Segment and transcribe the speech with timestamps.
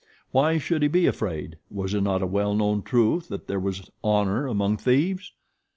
[0.31, 1.59] Why should he be afraid?
[1.69, 5.31] Was it not a well known truth that there was honor among thieves?